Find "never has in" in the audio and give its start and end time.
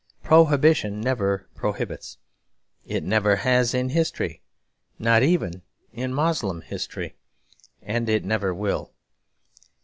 3.03-3.89